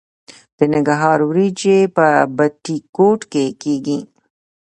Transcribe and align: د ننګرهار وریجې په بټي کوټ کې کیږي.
د 0.57 0.59
ننګرهار 0.73 1.19
وریجې 1.29 1.79
په 1.95 2.07
بټي 2.37 2.77
کوټ 2.95 3.19
کې 3.31 3.45
کیږي. 3.61 3.99